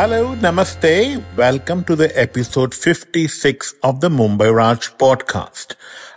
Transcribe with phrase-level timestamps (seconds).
[0.00, 1.22] Hello, namaste.
[1.36, 5.74] Welcome to the episode 56 of the Mumbai Raj podcast.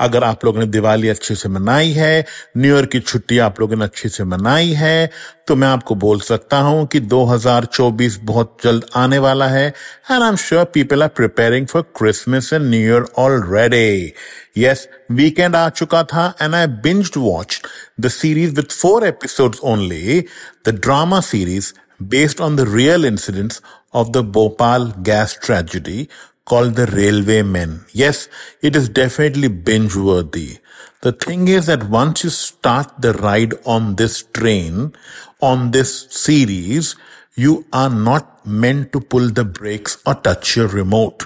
[0.00, 2.24] अगर आप लोगों ने दिवाली अच्छे से मनाई है
[2.56, 5.10] न्यू ईयर की छुट्टी आप लोगों ने अच्छे से मनाई है
[5.48, 10.28] तो मैं आपको बोल सकता हूँ कि 2024 बहुत जल्द आने वाला है and I
[10.28, 14.12] am sure people are preparing for Christmas and new year already
[14.58, 17.60] yes weekend आ चुका था and I binge watch
[18.00, 20.20] the series with four episode only
[20.68, 21.72] the drama series
[22.08, 23.60] based on the real incidents
[23.92, 26.08] of the Bhopal gas tragedy
[26.44, 27.84] called The Railway Men.
[27.92, 28.28] Yes,
[28.60, 30.58] it is definitely binge worthy.
[31.00, 34.94] The thing is that once you start the ride on this train,
[35.40, 36.96] on this series,
[37.34, 41.24] you are not meant to pull the brakes or touch your remote.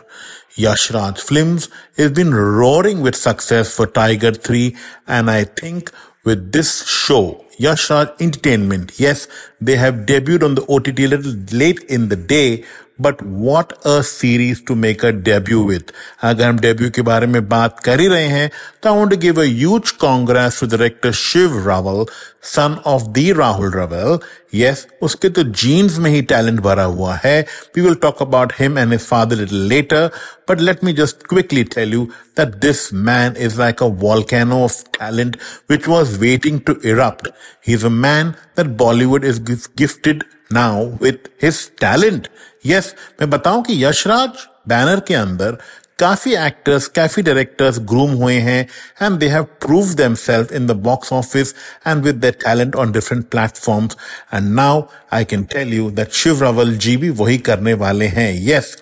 [0.57, 4.75] Yash Raj Films has been roaring with success for Tiger 3
[5.07, 5.93] and I think
[6.25, 8.99] with this show, Yashraj Entertainment.
[8.99, 9.27] Yes,
[9.61, 12.65] they have debuted on the OTT a little late in the day,
[12.99, 15.93] but what a series to make a debut with.
[16.23, 18.51] Agar debut ke baare mein baat
[18.85, 22.09] I want to give a huge congrats to director Shiv Rawail,
[22.41, 24.23] son of the Rahul Rawail.
[24.51, 27.47] Yes, uske to genes mein hi talent bara hua hai.
[27.75, 30.11] We will talk about him and his father a little later,
[30.47, 34.91] but let me just quickly tell you that this man is like a volcano of
[34.93, 37.29] talent which was waiting to erupt.
[37.62, 39.40] He's a man that Bollywood is
[39.76, 42.28] gifted now with his talent.
[42.66, 45.58] Yes मैं बताऊं कि Yashraj banner के अंदर
[46.00, 48.62] काफी actors काफी directors groom हुए हैं
[49.02, 51.54] and they have prove them self in the box office
[51.88, 53.98] and with the talent on different platforms
[54.34, 54.82] and now
[55.14, 58.76] I can tell you that Shiv Rawal ji भी वही करने वाले हैं yes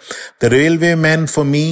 [0.43, 1.65] the railway man for me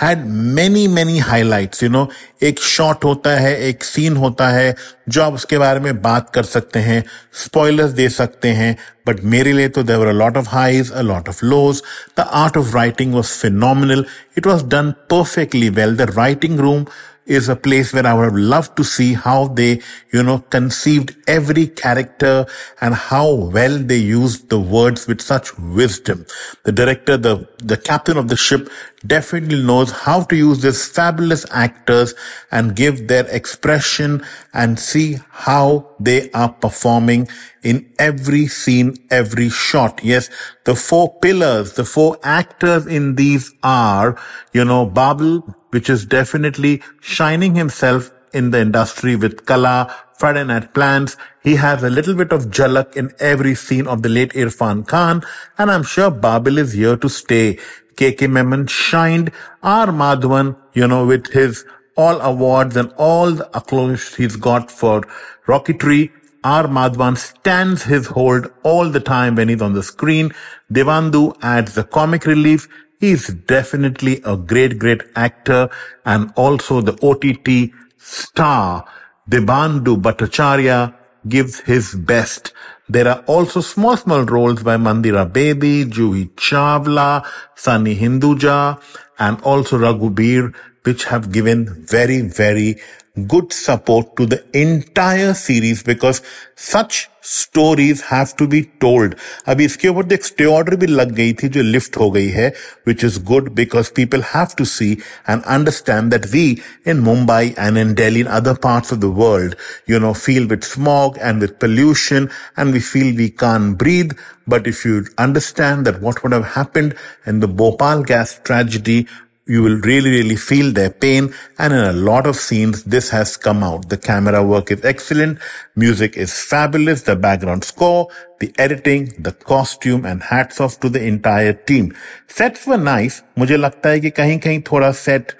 [0.00, 0.24] had
[0.56, 2.08] many many highlights you know
[2.42, 4.74] एक shot होता है एक scene होता है
[5.08, 7.02] जो आप उसके बारे में बात कर सकते हैं
[7.44, 8.76] स्पॉयलर्स दे सकते हैं
[9.06, 11.82] बट मेरे लिए तो there were a lot of highs a lot of lows
[12.18, 14.04] the art of writing was phenomenal
[14.38, 16.84] it was done perfectly well the writing room
[17.26, 19.80] is a place where I would have loved to see how they,
[20.12, 22.46] you know, conceived every character
[22.80, 26.26] and how well they used the words with such wisdom.
[26.64, 28.68] The director, the, the captain of the ship
[29.06, 32.14] definitely knows how to use these fabulous actors
[32.50, 37.28] and give their expression and see how they are performing
[37.62, 40.00] in every scene, every shot.
[40.02, 40.30] Yes,
[40.64, 44.20] the four pillars, the four actors in these are,
[44.52, 51.16] you know, Babil, which is definitely shining himself in the industry with Kala, Friday Plans.
[51.42, 55.22] He has a little bit of jalak in every scene of the late Irfan Khan,
[55.58, 57.58] and I'm sure Babil is here to stay.
[57.96, 59.30] KK Menon shined.
[59.62, 59.88] R.
[59.88, 61.64] Madhavan, you know, with his
[61.96, 65.02] all awards and all the accolades he's got for
[65.46, 66.10] Rocketry.
[66.44, 66.64] R.
[66.64, 70.32] Madhavan stands his hold all the time when he's on the screen.
[70.72, 72.68] Devandu adds the comic relief.
[72.98, 75.68] He's definitely a great, great actor
[76.04, 78.86] and also the OTT star.
[79.30, 80.94] Dibyendu Bhattacharya
[81.28, 82.52] gives his best.
[82.88, 87.24] There are also small, small roles by Mandira Bedi, Juhi Chawla,
[87.54, 88.80] Sunny Hinduja,
[89.18, 92.76] and also Raghubir, which have given very, very
[93.25, 96.21] good support to the entire series because
[96.55, 99.15] such stories have to be told.
[99.47, 102.27] अभी इसके ऊपर तो एक stay order भी लग गई थी जो लिफ्ट हो गई
[102.35, 102.51] है
[102.87, 104.89] which is good because people have to see
[105.33, 106.45] and understand that we
[106.85, 109.55] in Mumbai and in Delhi and other parts of the world,
[109.87, 114.11] you know, feel with smog and with pollution and we feel we can't breathe.
[114.47, 116.95] But if you understand that what would have happened
[117.25, 119.07] in the Bhopal gas tragedy
[119.47, 121.33] you will really, really feel their pain.
[121.57, 123.89] And in a lot of scenes, this has come out.
[123.89, 125.39] The camera work is excellent.
[125.75, 127.03] Music is fabulous.
[127.03, 128.09] The background score,
[128.41, 131.95] the editing, the costume and hats off to the entire team.
[132.27, 133.21] Sets were nice.
[133.39, 135.31] मुझे लगता है कि कहीं कहीं थोड़ा set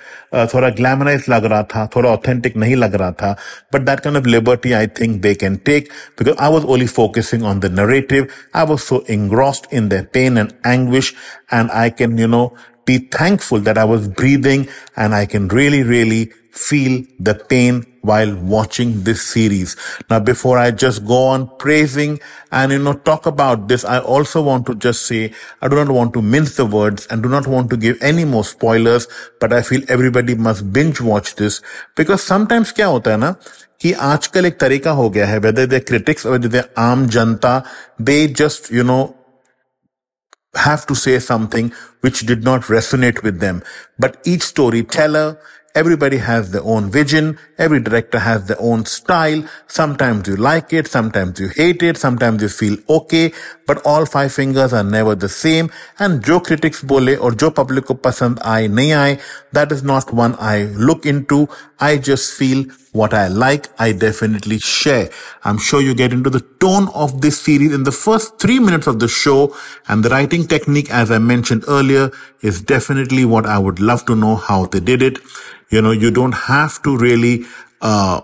[0.53, 3.35] थोड़ा glamorize लग रहा था थोड़ा ऑथेंटिक नहीं लग रहा था
[3.73, 7.43] but that kind of liberty I think they can take because I was only focusing
[7.51, 11.13] on the narrative I was so engrossed in their pain and anguish
[11.57, 12.45] and I can, you know,
[12.85, 18.33] be thankful that I was breathing and I can really, really feel the pain while
[18.35, 19.75] watching this series.
[20.09, 22.19] Now, before I just go on praising
[22.51, 25.89] and, you know, talk about this, I also want to just say, I do not
[25.89, 29.07] want to mince the words and do not want to give any more spoilers,
[29.39, 31.61] but I feel everybody must binge watch this
[31.95, 33.35] because sometimes क्या होता है ना
[33.81, 37.63] कि आजकल एक तरीका हो गया है whether they're critics or whether they're आम जनता
[37.99, 39.15] they just you know
[40.54, 43.62] have to say something which did not resonate with them.
[43.98, 45.38] But each storyteller,
[45.74, 47.38] everybody has their own vision.
[47.56, 49.44] Every director has their own style.
[49.66, 50.86] Sometimes you like it.
[50.88, 51.96] Sometimes you hate it.
[51.96, 53.32] Sometimes you feel okay.
[53.66, 55.70] But all five fingers are never the same.
[55.98, 59.20] And Joe critics bole or Joe public ko pasand aaye nahi aaye,
[59.52, 61.48] that is not one I look into.
[61.80, 65.10] I just feel what I like, I definitely share.
[65.44, 68.86] I'm sure you get into the tone of this series in the first three minutes
[68.86, 69.56] of the show
[69.88, 72.10] and the writing technique, as I mentioned earlier,
[72.42, 75.18] is definitely what I would love to know how they did it.
[75.70, 77.44] You know, you don't have to really,
[77.80, 78.20] uh,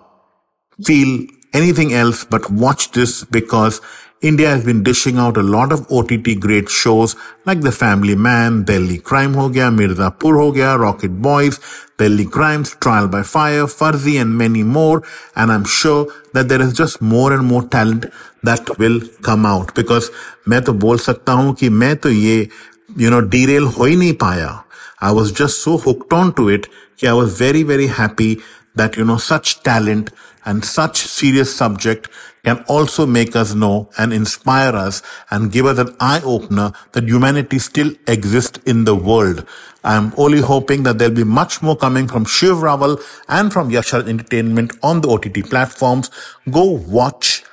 [0.85, 3.81] feel anything else but watch this because
[4.22, 8.64] India has been dishing out a lot of OTT great shows like The Family Man,
[8.64, 11.60] Delhi Crime Ho Gaya, Mirzapur Ho Gaya, Rocket Boys,
[11.98, 15.04] Delhi Crimes, Trial by Fire, Farzi and many more.
[15.36, 18.06] And I'm sure that there is just more and more talent
[18.44, 20.10] that will come out because
[20.48, 22.50] मैं तो बोल सकता हूँ कि मैं तो ये
[22.98, 24.64] you know derail हो ही नहीं पाया.
[25.02, 26.68] I was just so hooked on to it
[27.00, 28.42] कि I was very very happy
[28.75, 30.11] that you know such talent
[30.45, 32.09] and such serious subject
[32.45, 37.05] can also make us know and inspire us and give us an eye opener that
[37.05, 39.47] humanity still exists in the world.
[39.85, 44.09] I'm only hoping that there'll be much more coming from Shiv Rawail and from Yashraj
[44.09, 46.11] Entertainment on the OTT platforms.
[46.51, 47.45] Go watch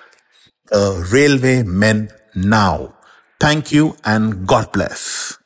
[0.71, 2.93] uh, Railway Men now.
[3.39, 5.37] Thank you and God bless.